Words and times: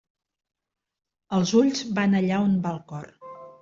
Els 1.39 1.55
ulls 1.63 1.87
van 2.01 2.19
allà 2.25 2.43
on 2.51 2.61
va 2.69 2.77
el 2.77 2.85
cor. 2.95 3.11